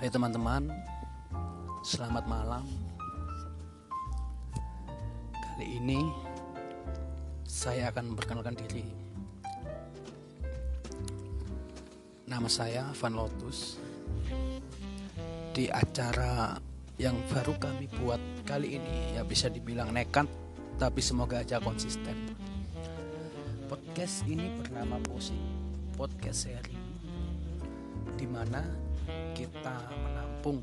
Hai 0.00 0.08
teman-teman, 0.08 0.64
selamat 1.84 2.24
malam. 2.24 2.64
Kali 5.28 5.76
ini 5.76 6.00
saya 7.44 7.92
akan 7.92 8.16
memperkenalkan 8.16 8.56
diri. 8.56 8.80
Nama 12.24 12.48
saya 12.48 12.88
Van 12.96 13.12
Lotus. 13.12 13.76
Di 15.52 15.68
acara 15.68 16.56
yang 16.96 17.20
baru 17.28 17.60
kami 17.60 17.84
buat 18.00 18.48
kali 18.48 18.80
ini 18.80 19.20
ya 19.20 19.22
bisa 19.28 19.52
dibilang 19.52 19.92
nekat, 19.92 20.24
tapi 20.80 21.04
semoga 21.04 21.44
aja 21.44 21.60
konsisten. 21.60 22.32
Podcast 23.68 24.24
ini 24.24 24.48
bernama 24.64 24.96
Posing 25.04 25.44
Podcast 25.92 26.48
Seri 26.48 26.80
di 28.16 28.24
mana 28.24 28.64
kita 29.32 29.76
menampung 30.02 30.60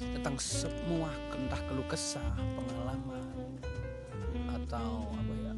tentang 0.00 0.36
semua 0.40 1.12
entah 1.36 1.60
keluh 1.68 1.86
kesah, 1.88 2.34
pengalaman 2.36 3.24
atau 4.60 5.08
apa 5.12 5.32
ya 5.40 5.54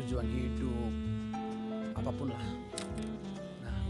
tujuan 0.00 0.26
hidup 0.28 0.92
apa 1.94 2.10
pun 2.12 2.28
lah. 2.32 2.46
Nah, 3.64 3.82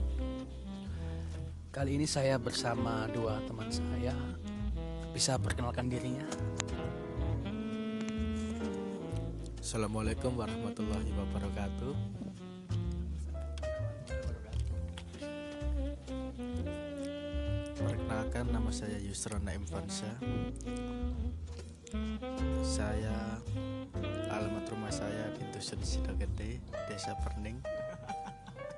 kali 1.74 1.98
ini 1.98 2.06
saya 2.06 2.38
bersama 2.38 3.10
dua 3.10 3.42
teman 3.48 3.68
saya 3.72 4.14
bisa 5.14 5.38
perkenalkan 5.38 5.86
dirinya. 5.90 6.26
Assalamualaikum 9.64 10.36
warahmatullahi 10.36 11.10
wabarakatuh. 11.16 12.33
Saya 18.74 18.98
Yusron 18.98 19.46
Naim 19.46 19.62
Fansa. 19.70 20.10
Saya 22.66 23.38
alamat 24.34 24.66
rumah 24.66 24.90
saya 24.90 25.30
di 25.38 25.46
Dusun 25.54 25.78
Sidogede, 25.86 26.58
Desa 26.90 27.14
Perning, 27.22 27.62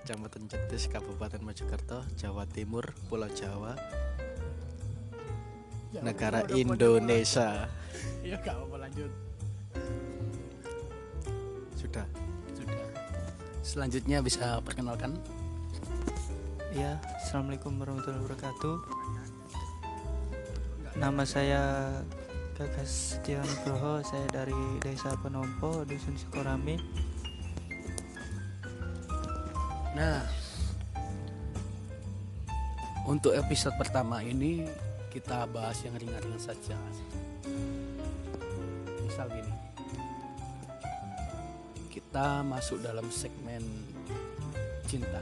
Kecamatan 0.05 0.53
Jetis, 0.53 0.92
Kabupaten 0.92 1.41
Mojokerto, 1.41 2.05
Jawa 2.12 2.44
Timur, 2.44 2.92
Pulau 3.08 3.33
Jawa, 3.33 3.72
negara 6.05 6.44
Indonesia. 6.53 7.64
Ya 8.20 8.36
gak 8.42 8.58
apa 8.58 8.77
lanjut. 8.77 9.08
Sudah. 11.78 12.05
Sudah. 12.53 12.77
Selanjutnya 13.64 14.19
bisa 14.20 14.60
perkenalkan 14.60 15.16
Ya, 16.77 17.00
Assalamualaikum 17.16 17.72
warahmatullahi 17.81 18.20
wabarakatuh. 18.20 19.16
Nama 20.97 21.28
saya 21.28 21.92
Gagas 22.56 23.20
Setiawan 23.20 23.44
Nugroho, 23.44 24.00
saya 24.00 24.25
dari 24.33 24.56
Desa 24.80 25.12
Penompo, 25.20 25.84
Dusun 25.84 26.16
Sukorame. 26.16 26.80
Nah, 29.92 30.25
untuk 33.05 33.36
episode 33.36 33.77
pertama 33.77 34.25
ini 34.25 34.64
kita 35.12 35.44
bahas 35.53 35.77
yang 35.84 36.00
ringan-ringan 36.00 36.41
saja. 36.41 36.80
Misal 39.05 39.28
gini, 39.28 39.53
kita 41.92 42.41
masuk 42.41 42.81
dalam 42.81 43.05
segmen 43.12 43.60
cinta. 44.88 45.20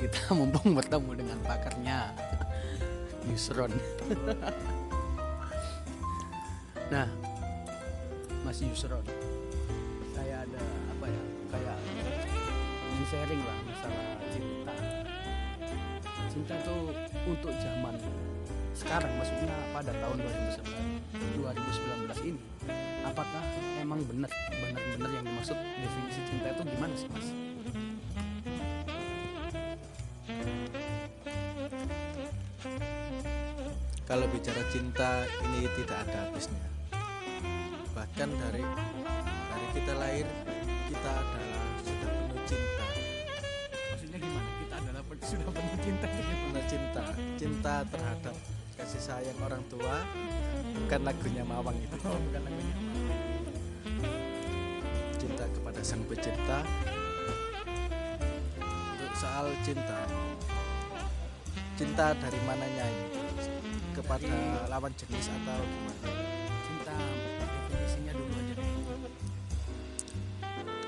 Kita 0.00 0.32
mumpung 0.40 0.72
bertemu 0.72 1.20
dengan 1.20 1.38
pakarnya, 1.44 2.16
Yusron. 3.28 3.72
nah, 6.92 7.08
Mas 8.44 8.58
Yusron, 8.64 9.04
saya 10.16 10.42
ada 10.48 10.62
apa 10.96 11.06
ya 11.06 11.22
kayak 11.52 11.76
ingin 12.88 13.04
sharing 13.12 13.42
lah 13.44 13.56
masalah 13.68 14.06
cinta 14.32 14.74
cinta 16.32 16.54
tuh 16.64 16.92
untuk 17.28 17.52
zaman 17.60 17.94
sekarang 18.72 19.12
maksudnya 19.18 19.56
pada 19.74 19.90
tahun 19.90 20.16
2019 20.22 21.44
2019 21.44 22.30
ini 22.30 22.40
apakah 23.02 23.44
emang 23.82 24.00
benar 24.06 24.30
benar-benar 24.54 25.10
yang 25.12 25.24
dimaksud 25.26 25.56
definisi 25.56 26.20
cinta 26.30 26.48
itu 26.54 26.62
gimana 26.62 26.94
sih 26.94 27.08
mas? 27.10 27.28
Kalau 34.08 34.24
bicara 34.32 34.64
cinta 34.72 35.20
ini 35.44 35.68
tidak 35.76 36.00
ada 36.08 36.24
habisnya. 36.24 36.64
Bahkan 37.92 38.28
dari 38.40 38.64
dari 39.52 39.66
kita 39.76 39.92
lahir 40.00 40.24
kita 40.88 41.12
adalah 41.12 41.64
sudah 41.84 42.08
penuh 42.16 42.40
cinta, 42.48 42.86
Maksudnya 43.92 44.16
gimana? 44.16 44.50
Kita 44.64 44.74
adalah 44.80 45.02
sudah 45.20 45.48
penuh 45.52 45.78
cinta 45.84 46.06
penuh 46.08 46.64
cinta, 46.64 47.04
cinta 47.36 47.74
terhadap 47.84 48.34
kasih 48.80 49.02
sayang 49.04 49.36
orang 49.44 49.60
tua. 49.68 50.00
Bukan 50.72 51.00
lagunya 51.04 51.44
Mawang 51.44 51.76
itu. 51.76 51.96
Oh, 52.08 52.16
bukan 52.16 52.40
lagunya. 52.48 52.76
Cinta 55.20 55.44
kepada 55.52 55.80
Sang 55.84 56.00
Pencipta. 56.08 56.64
Untuk 58.96 59.12
soal 59.20 59.52
cinta, 59.60 60.00
cinta 61.76 62.16
dari 62.16 62.40
mananya 62.48 62.88
ini? 62.88 63.17
Kepada 64.08 64.40
lawan 64.72 64.88
jenis 64.96 65.28
atau 65.28 65.60
gimana? 65.60 66.08
Cinta 66.64 66.96
definisinya 67.68 68.12
dulu 68.16 68.32
aja. 68.40 68.54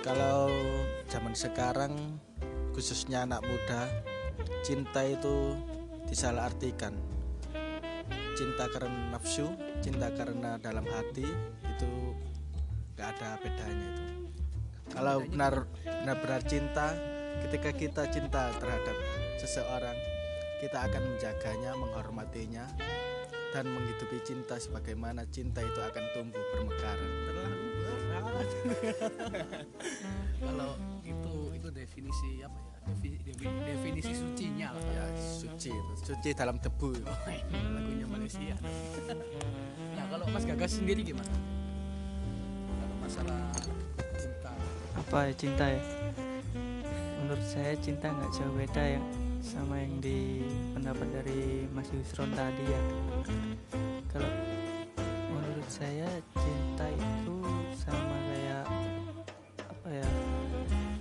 Kalau 0.01 0.49
zaman 1.05 1.37
sekarang 1.37 2.17
khususnya 2.73 3.29
anak 3.29 3.45
muda 3.45 3.93
cinta 4.65 5.05
itu 5.05 5.53
disalahartikan 6.09 6.97
cinta 8.41 8.65
karena 8.73 9.13
nafsu 9.13 9.53
cinta 9.85 10.09
karena 10.17 10.57
dalam 10.57 10.89
hati 10.89 11.29
itu 11.61 11.93
gak 12.97 13.21
ada 13.21 13.37
bedanya 13.45 13.85
itu 13.85 14.05
kalau 14.97 15.21
benar 15.29 15.69
benar 15.85 16.17
benar 16.25 16.41
cinta 16.49 16.97
ketika 17.45 17.71
kita 17.77 18.03
cinta 18.09 18.49
terhadap 18.57 18.97
seseorang 19.37 20.20
kita 20.61 20.79
akan 20.85 21.03
menjaganya 21.17 21.73
menghormatinya 21.73 22.65
dan 23.51 23.65
menghidupi 23.67 24.21
cinta 24.23 24.61
sebagaimana 24.61 25.25
cinta 25.33 25.65
itu 25.65 25.81
akan 25.81 26.05
tumbuh 26.13 26.45
bermekaran 26.55 27.11
Terlalu 27.25 27.57
berat. 27.81 28.49
Kalau 30.37 30.73
itu 31.03 31.35
itu 31.57 31.69
definisi 31.73 32.31
apa 32.45 32.61
ya? 32.61 32.69
Defi- 32.91 33.21
defi- 33.25 33.61
definisi 33.65 34.13
sucinya 34.13 34.69
lah. 34.77 34.85
ya 34.89 35.05
suci 35.17 35.73
suci 35.97 36.31
dalam 36.33 36.57
debu 36.61 36.91
Oh, 37.09 37.19
ini 37.29 37.61
lagunya 37.73 38.07
Malaysia. 38.07 38.57
nah, 39.97 40.05
kalau 40.13 40.27
Mas 40.29 40.45
Gagas 40.45 40.73
sendiri 40.77 41.01
gimana? 41.01 41.33
Kalau 42.69 42.97
masalah 43.01 43.41
cinta. 44.17 44.53
Apa 44.97 45.19
ya 45.29 45.33
cinta 45.35 45.65
ya? 45.65 45.83
Menurut 47.21 47.45
saya 47.49 47.73
cinta 47.81 48.13
nggak 48.13 48.31
jauh 48.37 48.55
beda 48.55 48.85
ya 48.97 49.01
sama 49.41 49.81
yang 49.81 49.97
di 50.05 50.45
pendapat 50.77 51.09
dari 51.17 51.65
Mas 51.73 51.89
Yusron 51.97 52.29
tadi 52.37 52.65
ya. 52.69 52.81
Kalau 54.13 54.29
menurut 55.33 55.69
saya 55.73 56.09
cinta 56.37 56.87
itu 56.93 57.37
sama 57.81 58.17
kayak 58.29 58.67
apa 59.65 59.89
ya? 59.89 60.09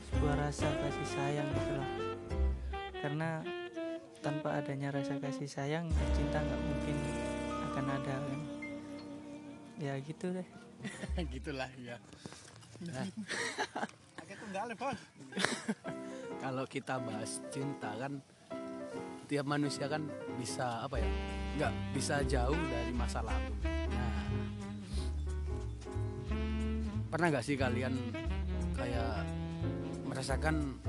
Sebuah 0.08 0.36
rasa 0.40 0.68
kasih 0.72 1.08
sayang 1.12 1.48
gitu 1.52 1.72
lah. 1.76 1.90
Karena 3.00 3.30
tanpa 4.24 4.64
adanya 4.64 4.96
rasa 4.96 5.20
kasih 5.20 5.47
sayang 5.47 5.92
cinta 6.16 6.40
nggak 6.40 6.62
mungkin 6.64 6.97
akan 7.72 7.85
ada 7.92 8.16
kan. 8.24 8.42
Ya 9.84 9.94
gitu 10.00 10.32
deh. 10.32 10.47
Gitulah 11.35 11.72
ya. 11.76 12.00
Nah, 12.88 13.03
kalau 16.40 16.64
kita 16.66 16.96
bahas 17.03 17.44
cinta 17.52 17.91
kan 18.00 18.24
tiap 19.30 19.46
manusia 19.46 19.86
kan 19.86 20.02
bisa 20.40 20.88
apa 20.88 20.97
ya 20.97 21.09
nggak 21.59 21.74
bisa 21.94 22.24
jauh 22.26 22.58
dari 22.58 22.94
masa 22.96 23.20
lalu. 23.22 23.53
Nah 23.68 24.24
pernah 27.12 27.28
nggak 27.30 27.46
sih 27.46 27.59
kalian 27.59 27.94
kayak 28.74 29.28
merasakan 30.08 30.80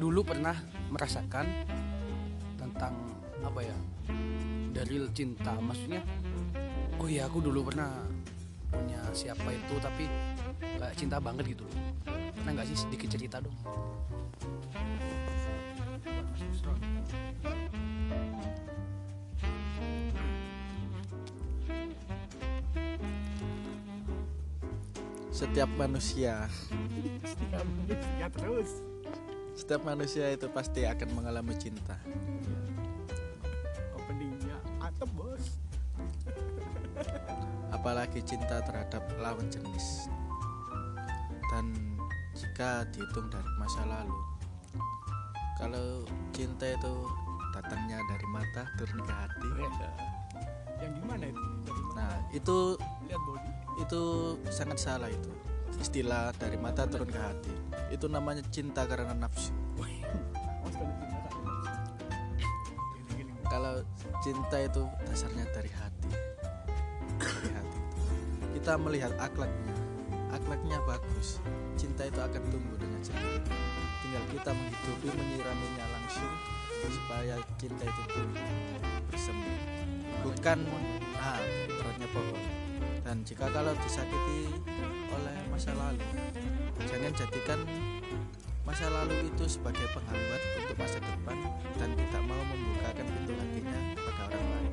dulu 0.00 0.26
pernah 0.26 0.56
merasakan 0.90 1.46
tentang 2.58 2.94
apa 3.44 3.60
ya 3.62 3.76
dari 4.72 4.98
cinta? 5.12 5.54
Maksudnya 5.60 6.02
oh 6.98 7.06
iya 7.06 7.28
aku 7.28 7.38
dulu 7.44 7.70
pernah 7.70 7.92
punya 8.72 9.04
siapa 9.12 9.52
itu 9.52 9.76
tapi 9.78 10.08
kayak 10.58 10.96
cinta 10.96 11.20
banget 11.20 11.52
gitu 11.52 11.68
pernah 12.52 12.68
nggak 12.68 12.76
sih 12.76 12.84
sedikit 12.84 13.08
cerita 13.08 13.36
dong? 13.40 13.56
Setiap 25.32 25.70
manusia. 25.80 26.44
Setiap 27.24 27.64
manusia 27.64 28.26
terus. 28.28 28.70
Setiap 29.56 29.82
manusia 29.88 30.26
itu 30.28 30.46
pasti 30.52 30.84
akan 30.84 31.08
mengalami 31.16 31.56
cinta. 31.56 31.96
Openingnya 33.96 34.60
atap 34.84 35.08
bos. 35.16 35.56
Apalagi 37.72 38.20
cinta 38.28 38.60
terhadap 38.60 39.08
lawan 39.16 39.48
jenis. 39.48 40.12
Dan 41.48 41.91
jika 42.42 42.82
dihitung 42.90 43.30
dari 43.30 43.46
masa 43.54 43.86
lalu. 43.86 44.18
Kalau 45.62 46.02
cinta 46.34 46.66
itu 46.66 46.94
datangnya 47.54 48.02
dari 48.10 48.26
mata 48.34 48.66
turun 48.74 48.98
ke 48.98 49.12
hati. 49.14 49.46
Yang 50.82 50.92
gimana 50.98 51.24
itu? 51.30 51.44
Nah 51.94 52.12
itu 52.34 52.58
Lihat 53.06 53.22
body. 53.22 53.50
itu 53.86 54.02
sangat 54.50 54.78
salah 54.82 55.06
itu. 55.06 55.30
Istilah 55.78 56.34
dari 56.34 56.58
mata 56.58 56.82
turun 56.90 57.06
ke 57.06 57.20
hati. 57.22 57.54
Itu 57.94 58.10
namanya 58.10 58.42
cinta 58.50 58.82
karena 58.90 59.14
nafsu. 59.14 59.54
Kalau 63.46 63.84
cinta 64.24 64.56
itu 64.58 64.82
dasarnya 65.06 65.44
dari 65.54 65.70
hati. 65.70 66.10
Dari 67.20 67.50
hati. 67.54 67.78
Kita 68.58 68.80
melihat 68.80 69.12
akhlaknya 69.20 69.71
akhlaknya 70.52 70.84
bagus 70.84 71.40
cinta 71.80 72.04
itu 72.04 72.20
akan 72.20 72.44
tumbuh 72.52 72.76
dengan 72.76 73.00
sendiri 73.00 73.40
tinggal 74.04 74.24
kita 74.36 74.50
menghidupi 74.52 75.08
menyiraminya 75.08 75.86
langsung 75.96 76.28
supaya 76.92 77.40
cinta 77.56 77.88
itu 77.88 78.02
tumbuh 78.12 78.44
bersemi 79.08 79.48
bukan 80.20 80.60
ah 81.16 81.40
ibaratnya 81.72 82.04
pohon. 82.12 82.42
Dan 83.00 83.24
jika 83.24 83.48
kalau 83.48 83.72
disakiti 83.80 84.52
oleh 85.08 85.36
masa 85.48 85.72
lalu 85.72 86.04
jangan 86.84 87.12
jadikan 87.16 87.64
masa 88.68 88.92
lalu 88.92 89.32
itu 89.32 89.48
sebagai 89.48 89.88
penghambat 89.96 90.40
untuk 90.60 90.76
masa 90.76 91.00
depan 91.00 91.36
dan 91.80 91.96
tidak 91.96 92.22
mau 92.28 92.42
membukakan 92.52 93.06
pintu 93.08 93.32
hatinya 93.40 93.78
pada 94.04 94.22
orang 94.28 94.44
lain. 94.52 94.72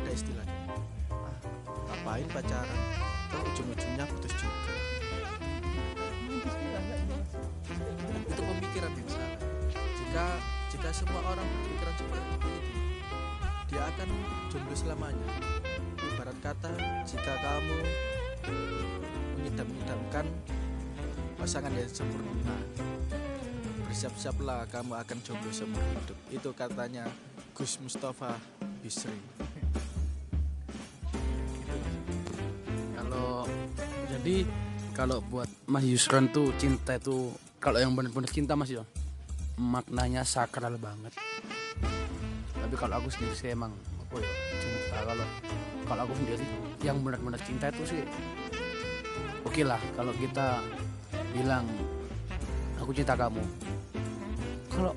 Ada 0.00 0.10
istilahnya. 0.16 0.56
Ah, 1.12 1.36
ngapain 1.92 2.28
pacaran 2.32 3.07
toh 3.28 3.40
ujung-ujungnya 3.52 4.04
putus 4.08 4.32
juga. 4.36 4.72
Itu 8.28 8.40
pemikiran 8.42 8.92
yang 8.92 9.08
salah. 9.08 9.40
Jika 9.74 10.26
jika 10.68 10.88
semua 10.92 11.20
orang 11.24 11.46
berpikiran 11.46 11.94
seperti 11.96 12.28
itu 12.36 12.52
dia 13.68 13.82
akan 13.84 14.08
jomblo 14.48 14.74
selamanya. 14.76 15.28
Ibarat 16.00 16.38
kata 16.40 16.72
jika 17.04 17.32
kamu 17.44 17.78
mengidam-idamkan 19.36 20.26
pasangan 21.36 21.72
yang 21.76 21.92
sempurna 21.92 22.56
bersiap-siaplah 23.88 24.68
kamu 24.72 24.92
akan 24.96 25.18
jomblo 25.24 25.50
seumur 25.52 25.84
hidup. 25.84 26.18
Itu 26.32 26.50
katanya 26.56 27.04
Gus 27.52 27.76
Mustafa 27.80 28.36
Bisri 28.80 29.18
jadi 34.28 34.44
kalau 34.92 35.24
buat 35.24 35.48
Mas 35.64 35.88
Yusron 35.88 36.28
tuh 36.28 36.52
cinta 36.60 37.00
itu 37.00 37.32
kalau 37.56 37.80
yang 37.80 37.96
benar-benar 37.96 38.28
cinta 38.28 38.52
Mas 38.52 38.68
yo 38.68 38.84
maknanya 39.56 40.20
sakral 40.20 40.76
banget. 40.76 41.16
Tapi 42.52 42.74
kalau 42.76 43.00
aku 43.00 43.08
sendiri 43.08 43.32
sih 43.32 43.56
emang 43.56 43.72
apa 43.72 44.20
ya 44.20 44.28
cinta 44.60 45.00
kalau 45.00 45.26
kalau 45.88 46.00
aku 46.04 46.12
sendiri 46.20 46.44
yang 46.84 47.00
benar-benar 47.00 47.40
cinta 47.40 47.72
itu 47.72 47.88
sih 47.88 48.04
oke 49.48 49.64
lah 49.64 49.80
kalau 49.96 50.12
kita 50.20 50.60
bilang 51.32 51.64
aku 52.84 52.92
cinta 52.92 53.16
kamu. 53.16 53.40
Kalau 54.68 54.92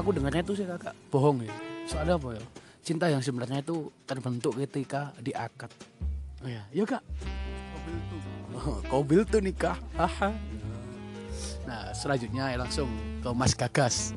aku 0.00 0.16
dengarnya 0.16 0.40
itu 0.40 0.56
sih 0.56 0.64
kakak 0.64 0.96
bohong 1.12 1.44
ya. 1.44 1.52
Soalnya 1.84 2.16
apa 2.16 2.40
ya? 2.40 2.44
Cinta 2.80 3.04
yang 3.12 3.20
sebenarnya 3.20 3.60
itu 3.60 3.92
terbentuk 4.08 4.56
ketika 4.56 5.12
diakad. 5.20 5.68
Oh 6.40 6.48
ya, 6.48 6.64
iya 6.72 6.88
kak. 6.88 7.04
Oh, 8.60 8.82
Kobil 8.90 9.24
tuh 9.24 9.40
nikah. 9.40 9.78
Nah 11.64 11.94
selanjutnya 11.96 12.52
ya 12.52 12.58
langsung 12.60 12.90
ke 13.22 13.30
Mas 13.32 13.54
Gagas. 13.56 14.12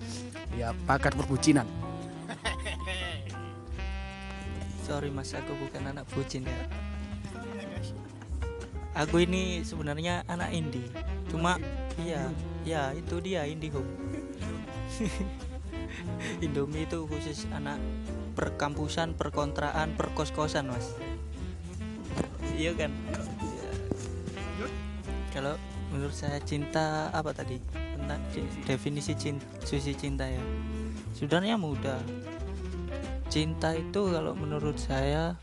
Ya 0.57 0.75
pakar 0.83 1.15
perbucinan. 1.15 1.69
sorry 4.83 5.07
mas 5.07 5.31
aku 5.31 5.55
bukan 5.57 5.95
anak 5.95 6.03
bucin 6.11 6.43
ya 6.43 6.59
aku 8.99 9.23
ini 9.23 9.63
sebenarnya 9.63 10.27
anak 10.27 10.51
indie 10.51 10.91
cuma 11.31 11.55
iya 11.97 12.27
ya 12.67 12.91
itu 12.91 13.23
dia 13.23 13.47
indie 13.47 13.71
home 13.71 13.87
Indomie 16.45 16.83
itu 16.83 17.05
khusus 17.07 17.47
anak 17.53 17.79
perkampusan 18.35 19.15
perkontraan 19.15 19.95
perkos-kosan 19.95 20.69
mas 20.69 20.93
iya 22.53 22.75
kan. 22.77 22.93
Kalau 25.33 25.57
menurut 25.89 26.13
saya 26.13 26.37
cinta 26.45 27.09
apa 27.09 27.33
tadi? 27.33 27.57
Tentang 27.73 28.21
definisi 28.69 29.17
cinta 29.17 29.41
susi 29.65 29.97
cinta 29.97 30.29
ya. 30.29 30.39
Sebenarnya 31.17 31.57
mudah. 31.57 31.97
Cinta 33.33 33.73
itu 33.73 34.13
kalau 34.13 34.37
menurut 34.37 34.77
saya 34.77 35.33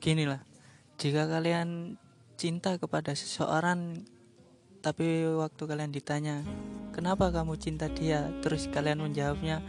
gini 0.00 0.24
lah. 0.24 0.40
Jika 0.96 1.28
kalian 1.28 2.00
cinta 2.40 2.80
kepada 2.80 3.12
seseorang 3.12 4.00
tapi 4.80 5.28
waktu 5.28 5.62
kalian 5.66 5.92
ditanya 5.92 6.40
kenapa 6.96 7.28
kamu 7.28 7.60
cinta 7.60 7.92
dia? 7.92 8.32
Terus 8.40 8.72
kalian 8.72 9.04
menjawabnya 9.04 9.60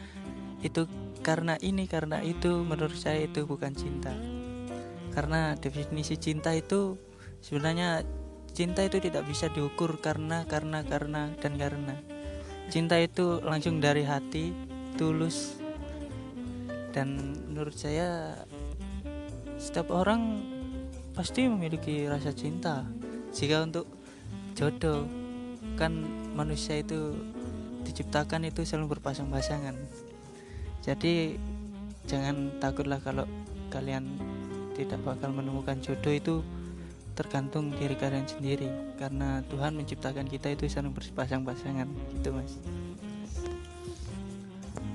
itu 0.64 0.88
karena 1.20 1.60
ini 1.60 1.92
karena 1.92 2.24
itu. 2.24 2.64
Menurut 2.64 2.96
saya 2.96 3.28
itu 3.28 3.44
bukan 3.44 3.76
cinta. 3.76 4.16
Karena 5.12 5.60
definisi 5.60 6.16
cinta 6.16 6.56
itu 6.56 6.96
sebenarnya 7.48 8.04
cinta 8.52 8.84
itu 8.84 9.00
tidak 9.00 9.24
bisa 9.24 9.48
diukur 9.48 10.04
karena 10.04 10.44
karena 10.44 10.84
karena 10.84 11.32
dan 11.40 11.56
karena. 11.56 11.96
Cinta 12.68 13.00
itu 13.00 13.40
langsung 13.40 13.80
dari 13.80 14.04
hati 14.04 14.52
tulus 15.00 15.56
dan 16.92 17.40
menurut 17.48 17.72
saya 17.72 18.36
setiap 19.56 19.96
orang 19.96 20.44
pasti 21.16 21.48
memiliki 21.48 22.04
rasa 22.12 22.36
cinta. 22.36 22.84
Jika 23.32 23.64
untuk 23.64 23.88
jodoh 24.52 25.08
kan 25.80 26.04
manusia 26.36 26.84
itu 26.84 27.16
diciptakan 27.88 28.44
itu 28.44 28.68
selalu 28.68 29.00
berpasang-pasangan. 29.00 29.80
Jadi 30.84 31.40
jangan 32.12 32.60
takutlah 32.60 33.00
kalau 33.00 33.24
kalian 33.72 34.20
tidak 34.76 35.00
bakal 35.08 35.32
menemukan 35.32 35.80
jodoh 35.80 36.12
itu 36.12 36.36
tergantung 37.18 37.74
diri 37.74 37.98
kalian 37.98 38.30
sendiri 38.30 38.70
karena 39.02 39.42
Tuhan 39.50 39.74
menciptakan 39.74 40.30
kita 40.30 40.54
itu 40.54 40.70
selalu 40.70 41.02
berpasang-pasangan 41.02 41.90
gitu 42.14 42.30
mas 42.30 42.62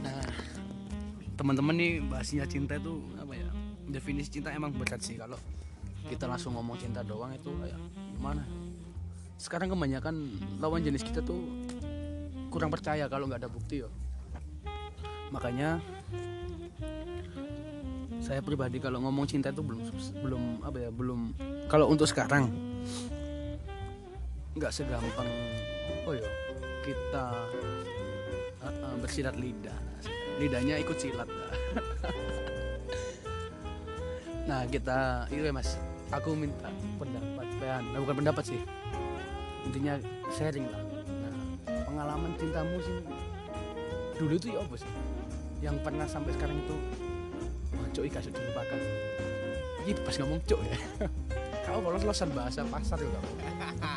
Nah 0.07 0.23
teman-teman 1.35 1.75
nih 1.75 1.99
bahasnya 2.07 2.47
cinta 2.47 2.79
itu 2.79 3.02
apa 3.19 3.35
ya? 3.35 3.50
Definisi 3.91 4.38
cinta 4.38 4.55
emang 4.55 4.71
berat 4.71 5.02
sih 5.02 5.19
kalau 5.19 5.35
kita 6.07 6.31
langsung 6.31 6.55
ngomong 6.55 6.79
cinta 6.79 7.02
doang 7.02 7.35
itu 7.35 7.50
kayak 7.59 7.79
gimana? 8.14 8.43
Sekarang 9.43 9.75
kebanyakan 9.75 10.14
lawan 10.62 10.87
jenis 10.87 11.02
kita 11.02 11.19
tuh 11.26 11.43
kurang 12.55 12.71
percaya 12.71 13.11
kalau 13.11 13.26
nggak 13.26 13.43
ada 13.43 13.50
bukti 13.50 13.83
yo. 13.83 13.91
Makanya 15.35 15.83
saya 18.23 18.38
pribadi 18.38 18.79
kalau 18.79 19.02
ngomong 19.02 19.26
cinta 19.26 19.50
itu 19.50 19.61
belum 19.67 19.83
belum 20.23 20.43
apa 20.62 20.79
ya 20.79 20.91
belum 20.95 21.35
kalau 21.67 21.91
untuk 21.91 22.07
sekarang 22.07 22.49
nggak 24.55 24.71
segampang 24.71 25.26
oh 26.07 26.14
yo 26.14 26.29
kita 26.83 27.26
uh, 28.62 28.67
uh, 28.67 28.97
bersilat 28.99 29.38
lidah. 29.38 29.79
Lidahnya 30.43 30.83
ikut 30.83 30.99
silat. 30.99 31.29
Nah 34.43 34.67
kita 34.67 35.31
itu 35.31 35.38
ya 35.38 35.55
mas 35.55 35.79
aku 36.11 36.35
minta 36.35 36.67
pendapat 36.99 37.47
Pean 37.62 37.95
nah, 37.95 38.02
bukan 38.02 38.26
pendapat 38.26 38.43
sih. 38.50 38.59
Intinya 39.62 39.95
sharing 40.35 40.67
lah. 40.67 40.83
Nah, 41.07 41.35
pengalaman 41.87 42.35
cintamu 42.35 42.75
sih 42.83 43.07
dulu 44.19 44.35
itu 44.35 44.50
ya 44.50 44.67
apa 44.67 44.75
sih? 44.75 44.91
Yang 45.62 45.76
pernah 45.87 46.11
sampai 46.11 46.35
sekarang 46.35 46.59
itu 46.59 46.75
cok 47.93 48.05
ika 48.05 48.19
sudah 48.19 48.41
dilupakan. 48.41 48.79
Ini 49.83 49.93
pas 50.01 50.15
ngomong 50.17 50.41
cok 50.43 50.61
ya. 50.63 50.79
Kau 51.65 51.79
kalau 51.79 51.99
losan 52.01 52.31
bahasa 52.33 52.67
pasar 52.67 52.99
juga 52.99 53.23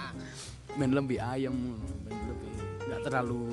main 0.77 0.91
lebih 0.91 1.17
ayam 1.17 1.55
main 2.03 2.19
lebih 2.27 2.51
nggak 2.85 3.01
terlalu 3.01 3.47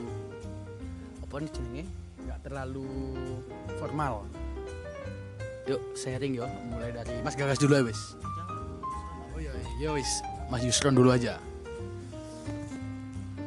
apa 1.23 1.35
nih 1.39 1.51
jenenge? 1.51 1.85
Nggak 2.21 2.39
terlalu 2.43 2.87
formal. 3.79 4.27
Yuk 5.63 5.95
sharing 5.95 6.35
yo 6.35 6.51
mulai 6.69 6.91
dari 6.91 7.23
Mas 7.23 7.39
Gagas 7.39 7.57
dulu 7.57 7.73
ya 7.73 7.85
wis. 7.87 8.01
Oh 9.31 9.39
iya 9.39 9.55
Ya 9.79 9.91
wis, 9.95 10.11
Mas 10.47 10.63
Yusron 10.63 10.93
dulu 10.93 11.11
aja. 11.11 11.39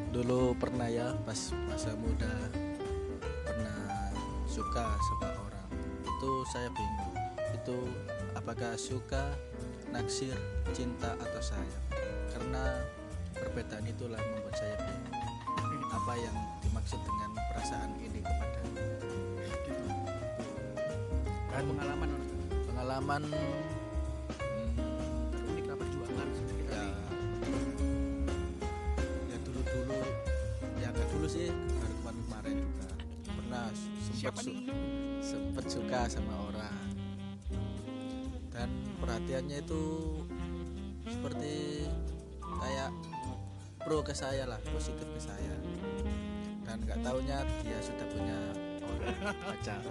dulu 0.10 0.56
pernah 0.56 0.88
ya 0.88 1.12
pas 1.28 1.36
masa 1.68 1.92
muda 2.00 2.32
pernah 3.44 3.75
suka 4.48 4.88
sama 5.12 5.35
saya 6.46 6.70
bingung. 6.72 7.16
Itu 7.54 7.90
apakah 8.34 8.78
suka 8.78 9.34
naksir 9.90 10.36
cinta 10.72 11.16
atau 11.18 11.42
sayang? 11.42 11.86
Karena 12.30 12.84
perbedaan 13.34 13.86
itulah 13.88 14.20
membuat 14.20 14.56
saya 14.56 14.75
bingung. 14.80 15.14
Apa 15.96 16.14
yang 16.20 16.36
dimaksud 16.62 17.00
dengan 17.02 17.34
perasaan 17.54 17.92
ini 17.98 18.20
kepada 18.22 18.60
Kan 21.56 21.64
pengalaman 21.72 22.10
pengalaman 22.68 23.22
hmm, 24.36 24.75
unik 25.56 25.72
perjuangan 25.72 26.28
ya. 26.68 26.84
ya 29.32 29.38
dulu 29.40 29.64
dulu 29.64 30.00
ya 30.84 30.92
nggak 30.92 31.08
dulu 31.16 31.28
sih 31.32 31.48
baru 31.48 31.96
kemarin 31.96 32.20
kemarin 32.28 32.56
juga. 32.60 32.92
Pernah 33.24 33.66
sempat 33.72 34.20
Siapa 34.20 34.40
su- 34.44 34.52
nih? 34.52 34.68
sempat 34.68 34.85
suka 35.96 36.12
sama 36.12 36.36
orang. 36.52 36.88
Dan 38.52 38.68
perhatiannya 39.00 39.64
itu 39.64 39.84
seperti 41.08 41.88
kayak 42.44 42.92
pro 43.80 44.04
ke 44.04 44.12
saya 44.12 44.44
lah 44.44 44.60
positif 44.75 45.08
ke 45.08 45.22
saya. 45.24 45.56
Dan 46.68 46.84
nggak 46.84 47.00
taunya 47.00 47.48
dia 47.64 47.80
sudah 47.80 48.08
punya 48.12 48.40
orang 48.84 49.38
pacar 49.48 49.84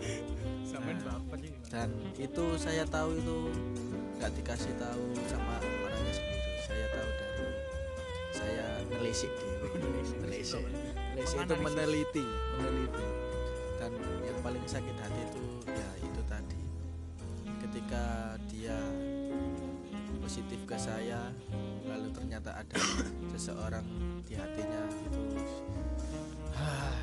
Nah. 0.75 1.23
dan 1.71 1.89
itu 2.19 2.45
saya 2.59 2.83
tahu 2.85 3.15
itu 3.15 3.39
nggak 4.19 4.33
dikasih 4.43 4.75
tahu 4.75 5.05
sama 5.31 5.57
orangnya 5.63 6.13
sendiri. 6.13 6.53
Saya 6.67 6.87
tahu 6.91 7.09
dari 7.15 7.47
saya 8.35 8.67
nelisik 8.91 9.33
nelisik 9.79 10.19
nelisik 11.15 11.39
itu 11.47 11.55
meneliti 11.63 12.27
meneliti 12.59 13.24
sakit 14.65 14.97
hati 14.97 15.21
itu 15.29 15.43
ya 15.69 15.89
itu 16.01 16.21
tadi. 16.25 16.59
Ketika 17.65 18.37
dia 18.49 18.77
positif 20.25 20.61
ke 20.65 20.77
saya 20.81 21.33
lalu 21.85 22.09
ternyata 22.17 22.57
ada 22.57 22.79
seseorang 23.37 23.85
di 24.25 24.33
hatinya 24.33 24.83
itu 24.89 25.21
ah, 26.57 26.97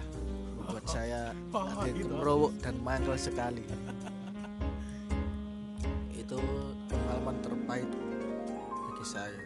membuat 0.58 0.86
saya 0.89 1.30
hati 1.53 1.91
kemerowok 2.01 2.53
dan 2.65 2.75
mangkel 2.82 3.13
sekali. 3.18 3.62
Itu 6.18 6.41
pengalaman 6.89 7.38
terpahit 7.46 7.91
bagi 8.89 9.06
saya. 9.06 9.41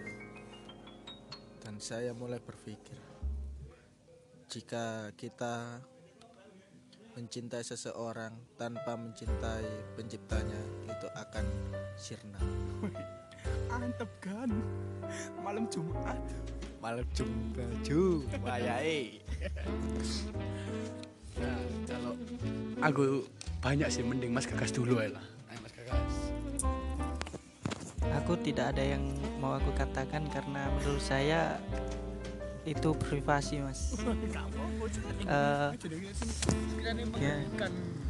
Dan 1.59 1.81
saya 1.83 2.15
mulai 2.15 2.39
berpikir 2.39 3.15
jika 4.55 5.11
kita 5.19 5.83
mencintai 7.15 7.63
seseorang 7.63 8.35
tanpa 8.59 8.99
mencintai 8.99 9.95
penciptanya 9.95 10.59
itu 10.83 11.07
akan 11.15 11.45
sirna 11.95 12.39
Antep 13.71 14.09
kan. 14.19 14.51
Malam 15.39 15.67
Jumat. 15.71 16.19
malam 16.85 17.01
jumpa 17.17 17.65
ju 17.81 18.21
wayai 18.45 19.17
Nah, 21.41 21.59
kalau 21.89 22.13
aku 22.77 23.25
banyak 23.57 23.89
sih 23.89 24.05
mending 24.05 24.29
Mas 24.29 24.45
Gagas 24.45 24.69
dulu 24.69 25.01
ya 25.01 25.09
lah. 25.09 25.25
Ayo 25.49 25.59
Mas 25.65 25.73
Gagas. 25.73 26.15
Aku 28.21 28.37
tidak 28.37 28.77
ada 28.77 28.85
yang 28.85 29.01
mau 29.41 29.57
aku 29.57 29.73
katakan 29.73 30.29
karena 30.29 30.69
menurut 30.77 31.01
saya 31.01 31.57
itu 32.65 32.89
privasi 32.97 33.61
mas. 33.61 33.93
Eh, 35.25 35.69
ya, 37.17 37.35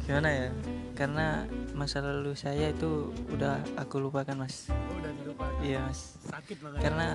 gimana 0.04 0.28
ya? 0.28 0.48
Karena 0.92 1.48
masa 1.72 2.04
lalu 2.04 2.36
saya 2.36 2.68
itu 2.68 3.08
udah 3.32 3.56
aku 3.80 3.96
lupakan 4.04 4.36
mas. 4.36 4.68
Oh, 4.68 5.00
udah. 5.00 5.12
Iya 5.64 5.88
mas. 5.88 6.20
Sakit 6.28 6.60
makanya. 6.60 6.82
Karena 6.84 7.08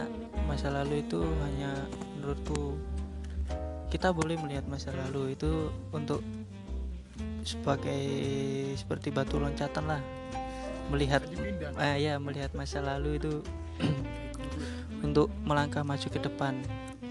masa 0.49 0.73
lalu 0.73 1.05
itu 1.05 1.21
hanya 1.21 1.85
menurutku 2.17 2.81
kita 3.93 4.09
boleh 4.09 4.39
melihat 4.39 4.65
masa 4.65 4.89
lalu 4.95 5.35
itu 5.37 5.69
untuk 5.93 6.25
sebagai 7.43 8.01
seperti 8.77 9.11
batu 9.11 9.37
loncatan 9.41 9.85
lah 9.85 10.01
melihat 10.87 11.21
ah 11.75 11.97
ya 11.97 12.15
melihat 12.21 12.55
masa 12.55 12.79
lalu 12.79 13.19
itu 13.19 13.43
untuk 15.05 15.27
melangkah 15.43 15.83
maju 15.83 16.07
ke 16.07 16.19
depan 16.21 16.61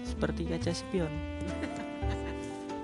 seperti 0.05 0.49
kaca 0.49 0.71
spion. 0.73 1.11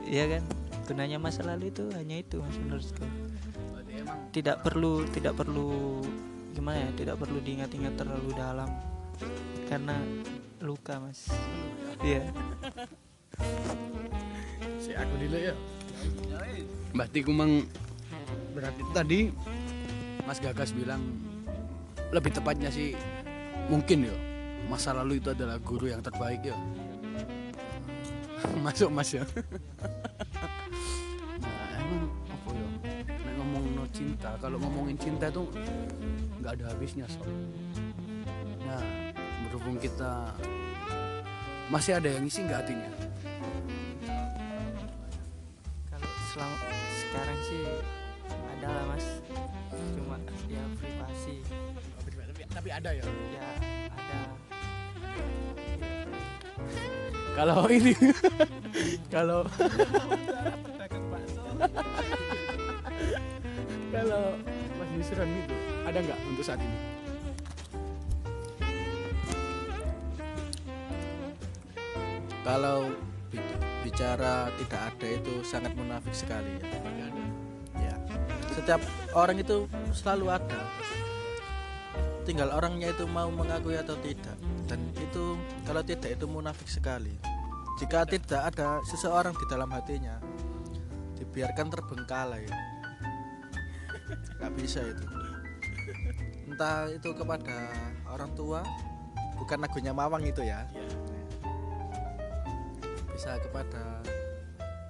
Iya 0.08 0.40
kan? 0.40 0.44
Gunanya 0.88 1.20
masa 1.20 1.44
lalu 1.44 1.68
itu 1.68 1.84
hanya 1.92 2.24
itu 2.24 2.40
mas 2.40 2.56
menurutku. 2.64 3.04
Tidak 4.32 4.64
perlu 4.64 5.04
tidak 5.12 5.36
perlu 5.36 6.00
gimana 6.56 6.88
ya 6.88 6.90
tidak 6.96 7.20
perlu 7.20 7.44
diingat-ingat 7.44 8.00
terlalu 8.00 8.32
dalam. 8.32 8.72
Karena 9.68 10.00
luka 10.64 10.96
mas. 11.04 11.28
Iya. 12.00 12.24
Si 14.80 14.96
aku 14.96 15.14
dulu 15.20 15.36
ya. 15.36 15.54
Berarti 16.96 17.20
kumang 17.28 17.68
berarti 18.56 18.82
tadi 18.96 19.20
Mas 20.26 20.42
Gagas 20.42 20.74
bilang 20.74 21.04
lebih 22.10 22.34
tepatnya 22.34 22.74
sih 22.74 22.98
mungkin 23.70 24.10
ya 24.10 24.16
masa 24.66 24.98
lalu 24.98 25.22
itu 25.22 25.30
adalah 25.36 25.60
guru 25.60 25.92
yang 25.92 26.02
terbaik 26.02 26.42
ya. 26.42 26.58
Masuk 28.66 28.90
Mas 28.94 29.10
ya. 29.14 29.24
nah, 31.42 31.68
emang 31.82 32.10
apa 32.30 32.50
ya? 32.54 32.68
Ngomong 33.38 33.64
no 33.76 33.84
cinta, 33.94 34.30
kalau 34.42 34.58
ngomongin 34.62 34.98
cinta 34.98 35.28
tuh 35.30 35.50
nggak 36.42 36.54
ada 36.62 36.66
habisnya 36.74 37.06
sob. 37.10 37.28
Nah, 38.66 38.84
berhubung 39.48 39.80
kita 39.80 40.36
masih 41.68 42.00
ada 42.00 42.08
yang 42.08 42.24
isi 42.24 42.44
nggak 42.48 42.64
hatinya? 42.64 42.92
kalau 45.92 46.10
selama 46.30 46.58
sekarang 46.94 47.40
sih 47.50 47.64
ada 48.30 48.68
lah 48.70 48.86
mas 48.94 49.06
cuma 49.98 50.16
ya 50.46 50.64
privasi 50.78 51.42
Tapi, 52.06 52.42
tapi 52.54 52.70
ada 52.70 52.90
ya. 52.94 53.04
ya 53.34 53.48
ada 53.90 54.20
Kalau 57.38 57.70
ini 57.70 57.94
kalau 59.14 59.46
kalau 63.94 64.24
Mas 64.82 64.90
Yusron 64.98 65.30
gitu 65.30 65.54
ada 65.86 65.98
nggak 66.02 66.18
untuk 66.34 66.42
saat 66.42 66.58
ini? 66.58 66.98
kalau 72.48 72.88
bi- 73.28 73.60
bicara 73.84 74.48
tidak 74.56 74.82
ada 74.96 75.08
itu 75.20 75.34
sangat 75.44 75.76
munafik 75.76 76.16
sekali 76.16 76.64
ya. 76.64 76.80
ya 77.92 77.96
setiap 78.56 78.80
orang 79.12 79.44
itu 79.44 79.68
selalu 79.92 80.32
ada 80.32 80.64
tinggal 82.24 82.56
orangnya 82.56 82.96
itu 82.96 83.04
mau 83.04 83.28
mengakui 83.28 83.76
atau 83.76 84.00
tidak 84.00 84.40
dan 84.64 84.80
itu 84.96 85.36
kalau 85.68 85.84
tidak 85.84 86.16
itu 86.16 86.24
munafik 86.24 86.72
sekali 86.72 87.20
jika 87.78 88.10
tidak 88.10 88.42
ada 88.54 88.82
seseorang 88.90 89.38
di 89.38 89.46
dalam 89.46 89.70
hatinya 89.70 90.18
dibiarkan 91.14 91.70
terbengkalai. 91.70 92.50
Nggak 94.42 94.52
bisa 94.58 94.82
itu. 94.82 95.06
Entah 96.50 96.90
itu 96.90 97.10
kepada 97.14 97.70
orang 98.10 98.34
tua 98.34 98.66
bukan 99.38 99.62
lagunya 99.62 99.94
Mawang 99.94 100.26
itu 100.26 100.42
ya. 100.42 100.66
Bisa 103.14 103.38
kepada 103.38 104.02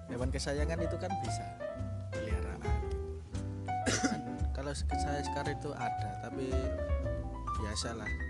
hewan 0.08 0.32
kesayangan 0.32 0.80
itu 0.80 0.96
kan 0.96 1.12
bisa. 1.20 1.48
Peliharaan 2.16 2.62
Dan 3.84 4.22
kalau 4.56 4.72
saya 4.76 5.20
sekarang 5.28 5.60
itu 5.60 5.72
ada 5.76 6.12
tapi 6.24 6.48
biasalah 7.60 8.27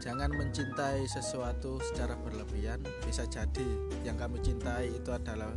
jangan 0.00 0.32
mencintai 0.32 1.04
sesuatu 1.04 1.76
secara 1.84 2.16
berlebihan 2.16 2.80
bisa 3.04 3.28
jadi 3.28 3.68
yang 4.00 4.16
kamu 4.16 4.40
cintai 4.40 4.88
itu 4.88 5.12
adalah 5.12 5.52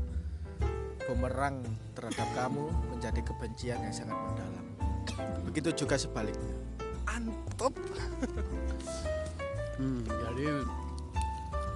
bumerang 1.08 1.64
terhadap 1.96 2.28
kamu 2.36 2.68
menjadi 2.92 3.24
kebencian 3.24 3.80
yang 3.80 3.96
sangat 3.96 4.20
mendalam 4.20 4.68
begitu 5.48 5.72
juga 5.72 5.96
sebaliknya 5.96 6.64
Antep. 7.04 7.76
hmm, 9.80 10.02
jadi 10.08 10.46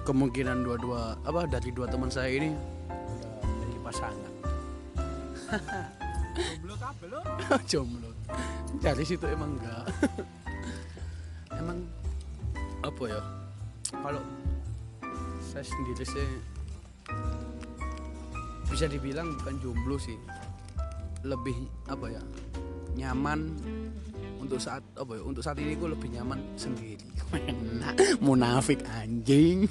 kemungkinan 0.08 0.64
dua-dua 0.64 1.20
apa 1.20 1.44
dari 1.44 1.68
dua 1.68 1.84
teman 1.84 2.08
saya 2.08 2.32
ini 2.32 2.56
udah 2.88 3.56
jadi 3.60 3.78
pasangan. 3.84 4.32
Jomblo 6.38 6.74
kabeh 6.80 7.06
lo. 7.12 7.20
Jomblo. 7.70 8.10
Dari 8.80 9.04
situ 9.04 9.24
emang 9.28 9.60
enggak. 9.60 9.84
emang 11.52 11.78
apa 12.88 13.04
ya? 13.04 13.20
kalau 13.88 14.20
saya 15.40 15.64
sendiri 15.64 16.04
sih 16.04 16.28
bisa 18.68 18.84
dibilang 18.84 19.32
bukan 19.40 19.54
jomblo 19.64 19.96
sih. 19.96 20.16
Lebih 21.24 21.56
apa 21.88 22.06
ya? 22.12 22.22
Nyaman 22.94 23.56
untuk 24.38 24.60
saat 24.60 24.84
apa 24.94 25.16
ya? 25.16 25.22
Untuk 25.24 25.40
saat 25.40 25.56
ini 25.56 25.72
gue 25.72 25.88
lebih 25.88 26.12
nyaman 26.14 26.40
sendiri. 26.54 27.08
Enak, 27.32 28.20
munafik 28.20 28.84
anjing. 28.92 29.64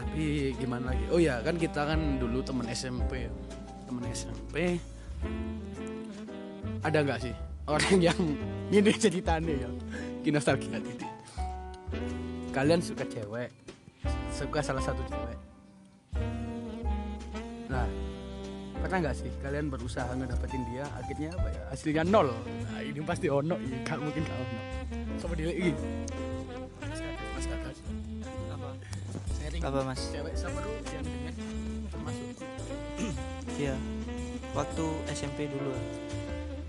Tapi 0.00 0.24
gimana 0.56 0.96
lagi? 0.96 1.04
Oh 1.12 1.20
ya 1.20 1.44
kan 1.44 1.60
kita 1.60 1.84
kan 1.84 2.18
dulu 2.18 2.40
teman 2.40 2.66
SMP 2.72 3.28
ya. 3.28 3.32
Teman 3.84 4.04
SMP 4.10 4.80
ada 6.80 6.98
nggak 7.04 7.20
sih 7.20 7.34
orang 7.70 7.96
yang 8.10 8.20
ini 8.74 8.92
ceritanya 8.98 9.54
ya. 9.66 9.70
Ki 10.20 10.28
nostalgia 10.34 10.76
titik 10.82 11.10
kalian 12.50 12.82
suka 12.82 13.06
cewek? 13.06 13.50
Suka 14.34 14.58
salah 14.58 14.82
satu 14.82 15.00
cewek? 15.06 15.38
Nah 17.70 17.86
pernah 18.80 18.98
nggak 19.06 19.16
sih 19.16 19.30
kalian 19.44 19.70
berusaha 19.70 20.10
ngedapetin 20.18 20.62
dia 20.72 20.84
akhirnya 20.98 21.30
apa 21.38 21.48
ya 21.48 21.62
hasilnya 21.70 22.02
nol? 22.04 22.28
Nah, 22.66 22.80
ini 22.82 23.00
pasti 23.06 23.30
ono 23.30 23.54
ya 23.60 23.78
gak 23.86 23.98
mungkin 24.02 24.22
gak 24.26 24.38
ono. 24.38 24.60
Sama 25.20 25.32
dia 25.38 25.46
lagi 25.52 25.72
mas 26.80 26.98
kakak 26.98 27.24
mas 27.36 27.46
kakak 27.46 27.74
apa? 28.50 28.68
Sharing 29.38 29.62
apa 29.62 29.78
mas? 29.86 30.00
cewek 30.10 30.34
seru 30.34 30.72
yang 30.90 31.06
dengan 31.06 31.34
termasuk 31.88 32.26
Iya. 33.60 33.76
Waktu 34.56 34.86
SMP 35.12 35.46
dulu. 35.52 35.76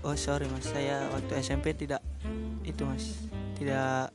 Oh 0.02 0.18
sorry 0.18 0.50
mas, 0.50 0.66
saya 0.66 1.06
waktu 1.14 1.38
SMP 1.38 1.78
tidak 1.78 2.02
itu 2.66 2.82
mas, 2.82 3.22
tidak. 3.54 4.10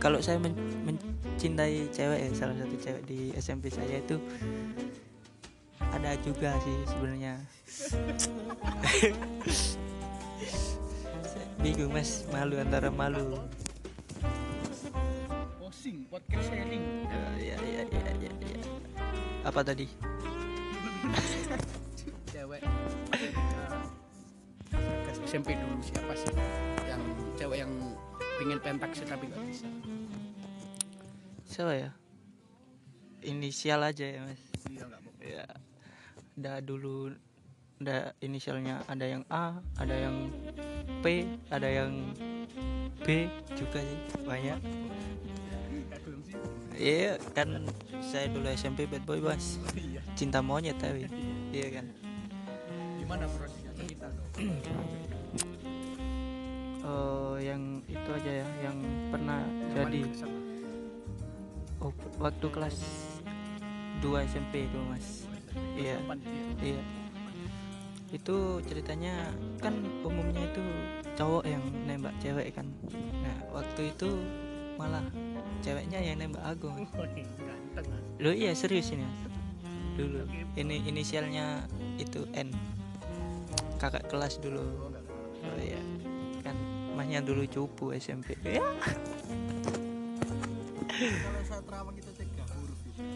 Kalau 0.00 0.16
saya 0.24 0.40
men- 0.40 0.56
mencintai 0.88 1.84
cewek 1.92 2.20
ya, 2.24 2.28
salah 2.32 2.56
satu 2.56 2.72
cewek 2.80 3.04
di 3.04 3.28
SMP 3.36 3.68
saya 3.68 4.00
itu 4.00 4.16
ada 5.84 6.16
juga 6.24 6.56
sih 6.64 6.76
sebenarnya. 6.88 7.36
Bingung 11.60 11.92
mas, 11.92 12.24
malu 12.32 12.56
antara 12.56 12.88
malu. 12.88 13.36
posting 15.60 16.08
podcast 16.08 16.48
sharing 16.48 17.04
Ya, 17.04 17.20
ya, 17.36 17.56
ya, 17.60 17.84
ya, 17.84 18.12
ya, 18.16 18.32
ya. 18.32 18.64
Apa 19.44 19.60
tadi? 19.60 19.84
SMP 25.30 25.54
dulu 25.54 25.78
siapa 25.78 26.10
sih? 26.18 26.34
Yang 26.90 27.02
cewek 27.38 27.62
yang 27.62 27.70
pengen 28.42 28.58
pentak 28.58 28.90
sih 28.98 29.06
tapi 29.06 29.30
nggak 29.30 29.38
bisa 29.46 29.70
Siapa 31.46 31.70
ya? 31.78 31.90
Inisial 33.22 33.78
aja 33.86 34.10
ya 34.10 34.26
mas. 34.26 34.42
iya 34.66 34.82
nggak 34.90 35.00
ya 35.22 35.46
ada 36.34 36.58
dulu 36.58 37.14
ada 37.78 38.10
inisialnya 38.18 38.82
ada 38.90 39.06
yang 39.06 39.22
A 39.30 39.62
ada 39.78 39.94
yang 39.94 40.34
P 40.98 41.22
ada 41.54 41.68
yang 41.70 42.10
B 43.06 43.30
juga 43.54 43.78
sih 43.86 44.00
banyak. 44.26 44.58
Iya 46.74 47.22
kan 47.38 47.70
saya 48.02 48.26
dulu 48.34 48.50
SMP 48.50 48.90
bad 48.90 49.06
boy 49.06 49.22
bos 49.22 49.62
iya. 49.78 50.02
Cinta 50.18 50.42
monyet 50.42 50.74
tapi. 50.82 51.06
Iya 51.54 51.78
kan? 51.78 51.86
Gimana 52.98 53.30
prosesnya? 53.30 53.70
Cerita 53.78 54.10
dong 54.10 55.06
oh 56.84 57.36
yang 57.40 57.84
itu 57.88 58.10
aja 58.12 58.44
ya 58.44 58.48
yang 58.64 58.76
pernah 59.12 59.44
jadi 59.72 60.02
oh, 61.80 61.92
waktu 62.18 62.46
kelas 62.48 62.76
2 64.00 64.28
SMP 64.28 64.64
itu 64.64 64.78
mas 64.88 65.30
Iya. 65.76 65.96
Iya. 66.60 66.82
Itu 68.10 68.58
ceritanya 68.66 69.30
kan 69.62 69.74
umumnya 70.02 70.42
itu 70.50 70.62
cowok 71.14 71.44
yang 71.46 71.62
nembak 71.86 72.14
cewek 72.18 72.50
kan. 72.54 72.66
Nah, 73.22 73.36
waktu 73.54 73.94
itu 73.94 74.10
malah 74.74 75.04
ceweknya 75.62 76.00
yang 76.02 76.18
nembak 76.18 76.42
aku. 76.42 76.70
Ganteng 77.46 77.86
Mas. 77.86 78.04
Loh 78.18 78.34
iya 78.34 78.52
serius 78.52 78.90
ini. 78.90 79.06
Mas. 79.06 79.20
Dulu 79.94 80.20
ini 80.58 80.82
inisialnya 80.86 81.66
itu 82.00 82.26
N. 82.34 82.50
Kakak 83.78 84.10
kelas 84.10 84.42
dulu. 84.42 84.60
Oh. 84.60 84.90
Oh 85.40 85.56
iya. 85.56 85.80
Kan 86.40 86.56
masnya 86.96 87.20
dulu 87.20 87.44
cupu 87.46 87.92
SMP. 87.96 88.36
Ya. 88.44 88.64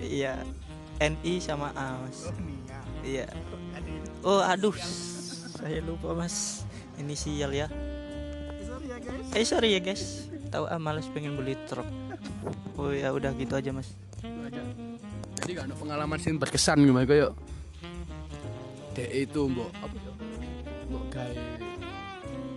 Iya. 0.01 0.35
NI 1.03 1.43
sama 1.43 1.75
A, 1.75 1.99
Mas. 2.01 2.31
oh 2.31 2.37
Nia 2.39 2.79
Iya. 3.03 3.27
Oh, 4.23 4.41
aduh. 4.41 4.73
Saya 5.59 5.83
lupa, 5.83 6.15
Mas. 6.15 6.65
Inisial 6.97 7.51
ya. 7.51 7.67
Sorry 8.63 8.87
ya 8.87 8.99
guys. 9.03 9.35
Eh 9.35 9.45
sorry 9.45 9.69
ya 9.75 9.81
guys, 9.83 10.31
tahu 10.55 10.65
ah 10.71 10.79
males 10.79 11.11
pengen 11.11 11.35
beli 11.35 11.59
truk. 11.67 11.87
Oh 12.79 12.95
ya 12.95 13.11
udah 13.11 13.35
gitu 13.35 13.59
aja 13.59 13.75
mas. 13.75 13.99
Jadi 15.43 15.51
gak 15.59 15.67
ada 15.69 15.77
pengalaman 15.77 16.19
sih 16.23 16.31
berkesan 16.37 16.87
gimana 16.87 17.05
kayak 17.05 17.35
dek 18.95 19.11
itu 19.11 19.51
mbok 19.51 19.75
apa 19.83 19.97
ya 19.99 20.13
mbok 20.87 21.05
gawe 21.11 21.35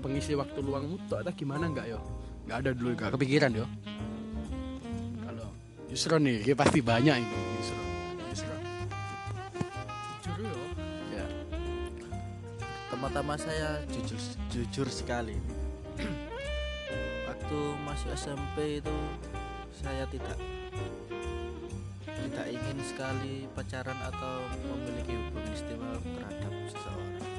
pengisi 0.07 0.39
waktu 0.39 0.59
luangmu 0.63 0.95
tuh 1.11 1.19
ada 1.19 1.35
gimana 1.35 1.67
nggak 1.67 1.91
yo? 1.91 1.99
Nggak 2.47 2.57
ada 2.63 2.69
dulu 2.71 2.89
nggak 2.95 3.11
kepikiran 3.19 3.51
yo. 3.51 3.67
Kalau 5.19 5.47
Yusron 5.91 6.23
nih 6.23 6.47
ya 6.47 6.55
pasti 6.55 6.79
banyak 6.79 7.15
ini 7.19 7.39
Yusron 7.59 7.85
Yusron 8.31 8.61
jujur 10.23 10.39
yo. 10.47 10.59
Ya. 11.11 11.27
Pertama-tama 12.87 13.35
saya 13.35 13.83
jujur 13.91 14.15
jujur 14.47 14.87
sekali. 14.87 15.35
Waktu 17.27 17.59
masuk 17.83 18.09
SMP 18.15 18.79
itu 18.79 18.97
saya 19.75 20.07
tidak 20.07 20.39
tidak 22.07 22.47
ingin 22.47 22.79
sekali 22.79 23.43
pacaran 23.51 23.99
atau 24.07 24.39
memiliki 24.71 25.19
hubungan 25.19 25.51
istimewa 25.51 25.99
terhadap 25.99 26.53
seseorang. 26.71 27.37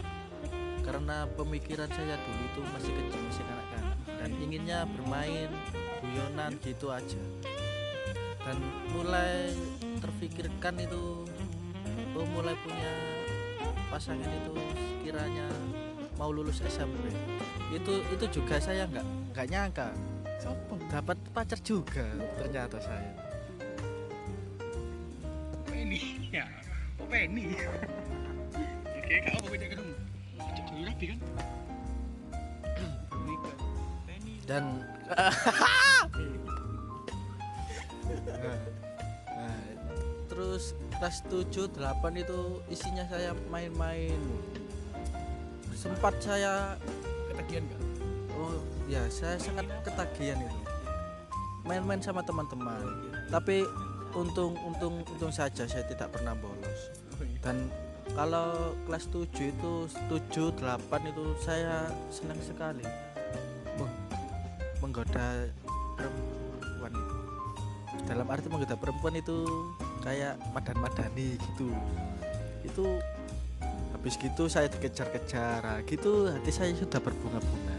Karena 0.88 1.29
pemikiran 1.37 1.85
saya 1.92 2.16
dulu 2.16 2.42
itu 2.48 2.61
masih 2.72 2.92
kecil, 2.96 3.20
masih 3.29 3.44
kanak-kanak. 3.44 3.96
Dan 4.09 4.31
inginnya 4.40 4.88
bermain 4.96 5.53
guyonan 6.01 6.57
gitu 6.64 6.88
aja. 6.88 7.20
Dan 8.40 8.57
mulai 8.96 9.53
terfikirkan 10.01 10.81
itu 10.81 11.29
oh 12.16 12.27
mulai 12.33 12.57
punya 12.64 12.92
pasangan 13.92 14.24
itu 14.24 14.57
sekiranya 14.96 15.44
mau 16.16 16.33
lulus 16.33 16.64
SMP 16.64 17.12
itu 17.70 18.01
itu 18.09 18.40
juga 18.40 18.57
saya 18.57 18.88
nggak 18.88 19.07
nggak 19.37 19.46
nyangka. 19.53 19.88
Dapat 20.88 21.20
pacar 21.37 21.61
juga 21.61 22.09
ternyata 22.40 22.81
saya. 22.81 23.12
Penny. 25.68 26.33
Ya 26.33 26.48
oh 26.96 27.05
Penny? 27.05 27.53
Oke 28.88 29.16
apa 29.29 29.46
beda 29.53 29.66
rapi 30.99 31.15
kan 31.15 31.21
dan 34.51 34.65
nah, 38.27 38.57
nah, 39.31 39.61
terus 40.27 40.75
kelas 40.99 41.23
7 41.31 41.71
8 41.79 42.03
itu 42.19 42.41
isinya 42.73 43.05
saya 43.07 43.37
main-main. 43.53 44.19
Sempat 45.77 46.17
saya 46.19 46.75
ketagihan 47.31 47.63
nggak? 47.69 47.83
Oh 48.35 48.59
ya 48.89 49.05
saya 49.13 49.37
sangat 49.37 49.69
ketagihan 49.85 50.41
itu. 50.41 50.59
Main-main 51.69 52.01
sama 52.01 52.25
teman-teman. 52.25 52.83
Tapi 53.29 53.69
untung 54.17 54.57
untung 54.65 55.05
untung 55.05 55.31
saja 55.31 55.69
saya 55.69 55.85
tidak 55.87 56.09
pernah 56.11 56.33
bolos. 56.35 56.81
Dan 57.45 57.69
kalau 58.18 58.74
kelas 58.83 59.07
7 59.14 59.31
itu 59.31 59.72
7 60.11 60.50
8 60.59 60.90
itu 61.07 61.24
saya 61.38 61.87
senang 62.11 62.42
sekali. 62.42 62.83
Meng- 63.78 63.98
menggoda 64.83 65.46
perempuan. 65.94 66.92
Itu 67.94 68.02
dalam 68.11 68.26
arti 68.26 68.50
menggoda 68.50 68.74
perempuan 68.74 69.14
itu 69.22 69.46
kayak 70.02 70.35
madan-madani 70.50 71.38
gitu. 71.38 71.70
Itu 72.66 72.98
habis 73.94 74.18
gitu 74.18 74.50
saya 74.50 74.66
dikejar-kejar. 74.66 75.62
Nah, 75.62 75.78
gitu 75.87 76.26
hati 76.26 76.50
saya 76.50 76.74
sudah 76.74 76.98
berbunga-bunga. 76.98 77.78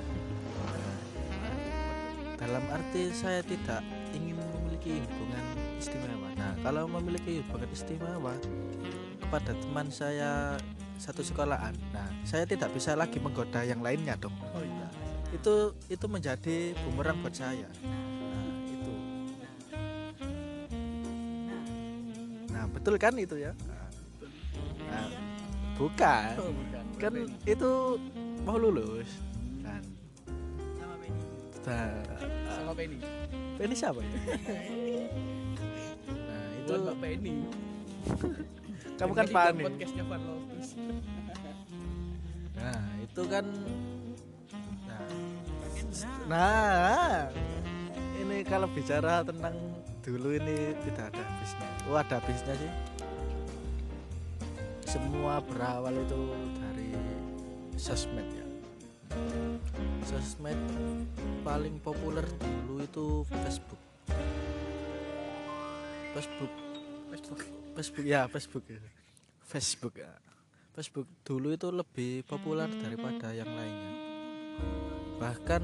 Dalam 2.39 2.63
arti 2.71 3.11
saya 3.11 3.43
tidak 3.43 3.83
ingin 4.15 4.39
memiliki 4.39 5.03
hubungan 5.03 5.43
istimewa. 5.75 6.31
Nah 6.39 6.55
kalau 6.63 6.87
memiliki 6.87 7.43
hubungan 7.43 7.67
istimewa 7.75 8.31
kepada 9.29 9.53
teman 9.53 9.85
saya 9.93 10.57
satu 10.97 11.21
sekolahan. 11.21 11.77
Nah 11.93 12.09
saya 12.25 12.49
tidak 12.49 12.73
bisa 12.73 12.97
lagi 12.97 13.21
menggoda 13.21 13.61
yang 13.61 13.77
lainnya 13.77 14.17
dong. 14.17 14.33
Oh 14.57 14.65
iya. 14.65 14.89
Itu 15.29 15.77
itu 15.85 16.05
menjadi 16.09 16.73
bumerang 16.81 17.21
buat 17.21 17.37
saya. 17.37 17.69
Nah 17.85 18.45
itu. 18.65 18.93
Nah 22.49 22.65
betul 22.73 22.97
kan 22.97 23.13
itu 23.21 23.37
ya? 23.37 23.53
Nah, 24.89 25.05
bukan. 25.77 26.33
Oh, 26.41 26.49
bukan. 26.49 26.85
kan 26.97 27.13
itu 27.45 27.71
mau 28.41 28.57
lulus. 28.57 29.21
Kan 29.61 29.85
sama 30.73 30.97
nah, 31.69 32.01
sama 32.49 32.71
Penny. 32.73 32.97
ini 33.61 33.75
siapa 33.77 34.01
ya? 34.01 34.09
Nah 36.17 36.45
itu 36.65 36.73
Penny. 36.97 37.45
kamu 38.99 39.13
kan 39.15 39.25
Dengerin 39.31 39.39
panik 39.39 39.63
Podcastnya 39.63 40.03
Van 40.03 40.21
Lotus. 40.27 40.67
nah 42.59 42.83
itu 42.99 43.21
kan 43.31 43.45
nah, 44.83 46.19
nah. 46.27 47.21
Ini 48.19 48.43
kalau 48.43 48.67
bicara 48.75 49.23
tentang 49.23 49.55
dulu 50.03 50.35
ini 50.35 50.75
tidak 50.83 51.15
ada 51.15 51.23
habisnya. 51.23 51.69
Oh 51.87 51.95
ada 51.95 52.19
habisnya 52.19 52.53
sih. 52.59 52.71
Semua 54.83 55.39
berawal 55.39 55.95
itu 55.95 56.19
dari 56.59 56.91
sosmed 57.79 58.27
ya. 58.35 58.45
Sosmed 60.03 60.59
paling 61.47 61.79
populer 61.79 62.27
dulu 62.67 62.83
itu 62.83 63.07
Facebook. 63.31 63.81
Facebook 66.11 66.68
Facebook. 67.09 67.41
Facebook 67.73 68.05
ya 68.05 68.21
Facebook 68.29 68.65
ya. 68.69 68.79
Facebook 69.49 69.95
ya. 69.97 70.11
Facebook 70.77 71.07
dulu 71.25 71.51
itu 71.51 71.67
lebih 71.73 72.23
populer 72.29 72.69
daripada 72.69 73.33
yang 73.33 73.49
lainnya. 73.49 73.93
Bahkan 75.17 75.63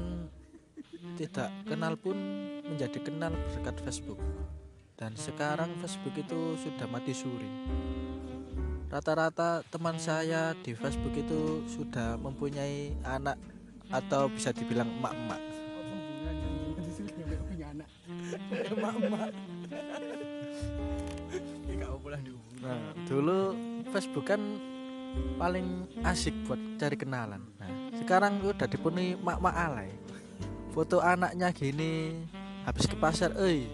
tidak 1.16 1.48
kenal 1.64 1.94
pun 1.96 2.18
menjadi 2.66 2.98
kenal 3.00 3.32
berkat 3.32 3.78
Facebook. 3.86 4.20
Dan 4.96 5.14
sekarang 5.14 5.76
Facebook 5.78 6.18
itu 6.18 6.56
sudah 6.60 6.88
mati 6.90 7.14
suri. 7.14 7.48
Rata-rata 8.90 9.62
teman 9.68 10.00
saya 10.00 10.56
di 10.64 10.72
Facebook 10.72 11.14
itu 11.14 11.62
sudah 11.68 12.16
mempunyai 12.16 12.96
anak 13.04 13.38
atau 13.92 14.26
bisa 14.32 14.50
dibilang 14.50 14.88
emak-emak. 14.98 15.42
Oh, 18.76 19.30
Hubungan. 22.24 22.36
Nah, 22.64 22.80
dulu 23.04 23.38
Facebook 23.92 24.26
kan 24.32 24.40
paling 25.36 25.88
asik 26.04 26.32
buat 26.48 26.60
cari 26.80 26.96
kenalan. 26.96 27.42
Nah, 27.60 27.70
sekarang 28.00 28.40
udah 28.40 28.68
dipenuhi 28.68 29.16
mak-mak 29.20 29.54
alay. 29.56 29.90
Foto 30.72 31.00
anaknya 31.00 31.48
gini, 31.52 32.12
habis 32.68 32.84
ke 32.84 32.96
pasar, 32.96 33.32
eh. 33.40 33.64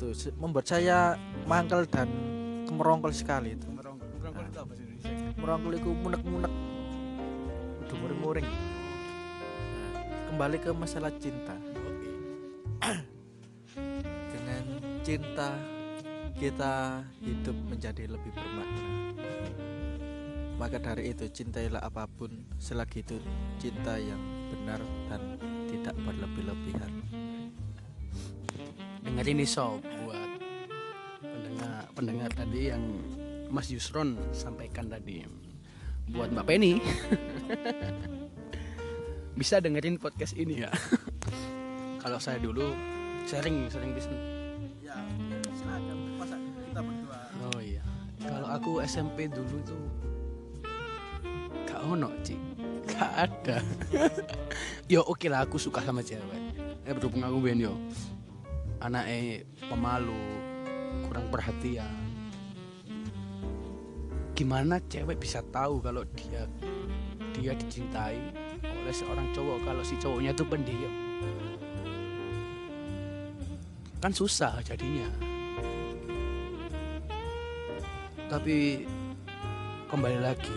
Tuh 0.00 0.16
membuat 0.40 0.64
saya 0.64 1.20
mangkel 1.44 1.84
dan 1.84 2.08
kemerongkol 2.64 3.12
sekali 3.12 3.52
itu. 3.52 3.68
Merongkol. 3.68 4.08
Itu 4.48 4.58
apa 4.60 4.72
sih 4.72 4.84
Indonesia? 4.88 5.76
Itu 5.76 5.90
munek-munek. 5.92 6.52
Udah 7.84 7.96
muring-muring. 8.00 8.48
Nah, 8.48 9.90
kembali 10.32 10.56
ke 10.64 10.70
masalah 10.72 11.12
cinta. 11.20 11.56
Dengan 14.32 14.64
cinta 15.04 15.79
kita 16.40 17.04
hidup 17.20 17.52
menjadi 17.68 18.08
lebih 18.08 18.32
bermakna. 18.32 18.84
Maka 20.56 20.80
dari 20.80 21.12
itu 21.12 21.28
cintailah 21.28 21.84
apa 21.84 22.08
pun 22.08 22.32
selagi 22.56 23.04
itu 23.04 23.20
cinta 23.60 24.00
yang 24.00 24.16
benar 24.48 24.80
dan 25.12 25.36
tidak 25.68 25.92
berlebih-lebihan. 26.00 26.92
dengerin 29.00 29.40
nih 29.40 29.48
sob 29.48 29.80
buat 29.84 30.30
pendengar 31.20 31.88
pendengar 31.92 32.30
tadi 32.32 32.72
yang 32.72 32.84
Mas 33.52 33.68
Yusron 33.68 34.16
sampaikan 34.32 34.88
tadi. 34.88 35.28
Buat 36.08 36.32
Mbak 36.32 36.46
Penny. 36.48 36.80
Bisa 39.40 39.60
dengerin 39.60 40.00
podcast 40.00 40.32
ini. 40.40 40.64
Ya 40.64 40.72
kalau 42.02 42.16
saya 42.16 42.40
dulu 42.40 42.72
sering 43.28 43.68
sering 43.68 43.92
aku 48.60 48.84
SMP 48.84 49.24
dulu 49.24 49.56
tuh 49.64 49.84
gak 51.64 51.80
ono 51.80 52.12
cik. 52.20 52.36
Gak 52.92 53.12
ada. 53.24 53.56
Yo 54.92 55.00
oke 55.00 55.32
lah 55.32 55.48
aku 55.48 55.56
suka 55.56 55.80
sama 55.80 56.04
cewek. 56.04 56.60
Eh 56.84 56.92
berhubung 56.92 57.24
aku 57.24 57.40
ben 57.40 57.56
yo. 57.56 57.72
Anaknya 58.84 59.48
pemalu 59.64 60.20
kurang 61.08 61.32
perhatian. 61.32 61.88
Gimana 64.36 64.76
cewek 64.92 65.16
bisa 65.16 65.40
tahu 65.48 65.80
kalau 65.80 66.04
dia 66.12 66.44
dia 67.32 67.56
dicintai 67.56 68.20
oleh 68.60 68.92
seorang 68.92 69.32
cowok 69.32 69.64
kalau 69.64 69.80
si 69.80 69.96
cowoknya 69.96 70.36
itu 70.36 70.44
pendiam? 70.44 70.94
Kan 74.04 74.12
susah 74.12 74.60
jadinya 74.60 75.29
tapi 78.30 78.86
kembali 79.90 80.22
lagi 80.22 80.54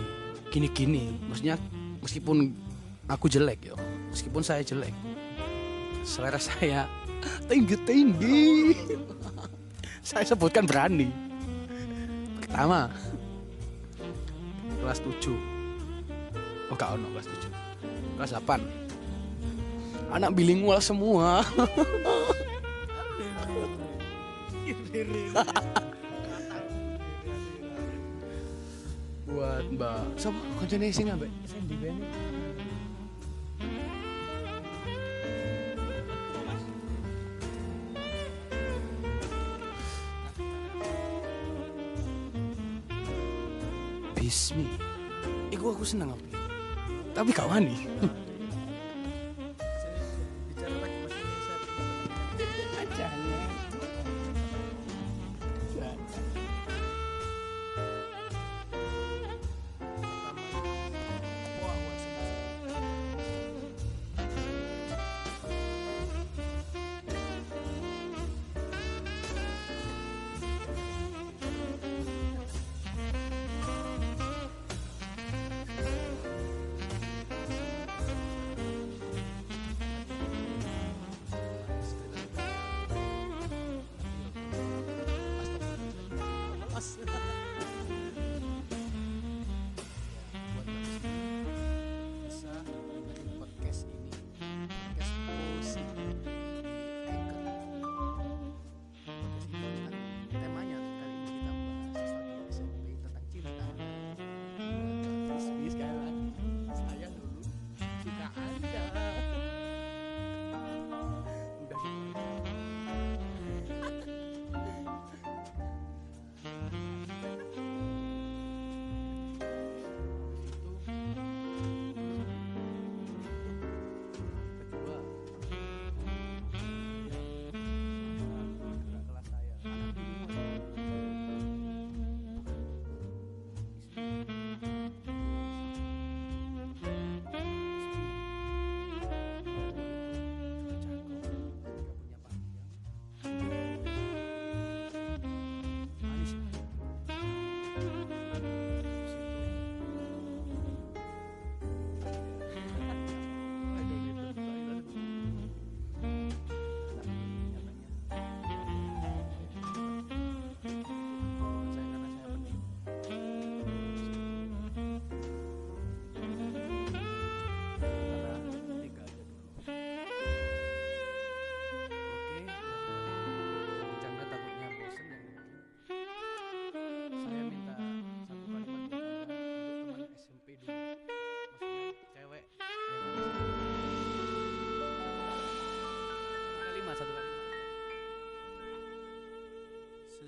gini-gini 0.54 1.18
maksudnya 1.26 1.58
meskipun 2.06 2.54
aku 3.10 3.26
jelek 3.26 3.66
yo 3.66 3.74
meskipun 4.14 4.46
saya 4.46 4.62
jelek 4.62 4.94
selera 6.06 6.38
saya 6.38 6.86
tinggi 7.50 7.74
tinggi 7.82 8.78
saya 10.06 10.22
sebutkan 10.28 10.68
berani. 10.70 11.10
Pertama 12.38 12.94
kelas 14.84 15.00
7 15.02 15.34
oh 16.70 16.76
gak 16.78 16.94
ono 16.94 17.10
kelas 17.18 17.26
7 17.26 17.50
kelas 18.22 18.38
8 18.38 20.14
anak 20.14 20.30
bilingual 20.38 20.78
semua 20.78 21.42
sing 30.94 31.12
ambek? 31.12 31.28
Ben 31.84 32.00
Bismi. 44.16 44.64
Iku 45.52 45.76
aku 45.76 45.84
seneng 45.84 46.16
apa 46.16 46.26
Tapi 47.12 47.30
gak 47.36 47.52
wani 47.52 47.76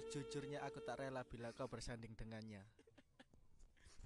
Sejujurnya 0.06 0.62
aku 0.62 0.80
tak 0.86 1.02
rela 1.02 1.26
bila 1.26 1.50
kau 1.52 1.66
bersanding 1.66 2.14
dengannya. 2.14 2.62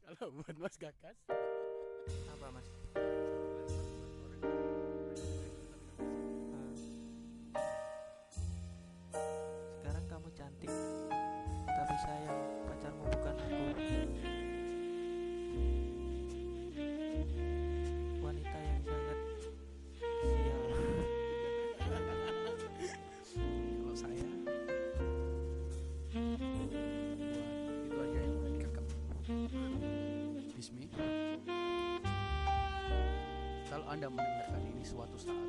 Kalau 0.04 0.34
buat 0.34 0.56
Mas 0.58 0.76
Gagas 0.80 1.20
apa 2.40 2.48
Mas? 2.56 2.68
Anda 34.00 34.16
mendengarkan 34.16 34.64
ini 34.64 34.84
suatu 34.88 35.20
saat. 35.20 35.49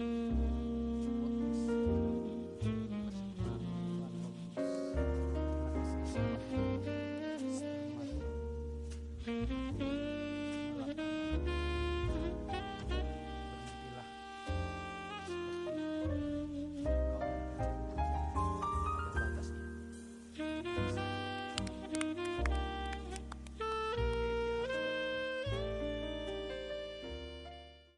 Mm-hmm. 0.00 0.27